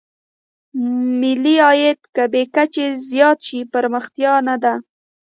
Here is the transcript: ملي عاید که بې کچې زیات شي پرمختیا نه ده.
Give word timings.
ملي 1.19 1.55
عاید 1.67 1.99
که 2.15 2.23
بې 2.33 2.43
کچې 2.55 2.85
زیات 3.09 3.37
شي 3.47 3.59
پرمختیا 3.73 4.33
نه 4.47 4.55
ده. 4.63 4.73